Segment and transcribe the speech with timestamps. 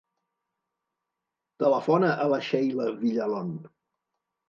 [1.65, 3.57] Telefona a la Sheila Villalon.